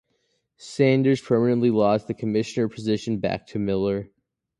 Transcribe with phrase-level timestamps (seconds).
[0.57, 4.09] Sanders permanently lost the Commissioner position back to Miller.